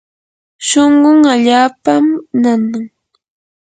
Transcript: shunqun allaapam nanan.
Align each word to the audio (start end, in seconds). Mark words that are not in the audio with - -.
shunqun 0.67 1.19
allaapam 1.33 2.05
nanan. 2.41 2.85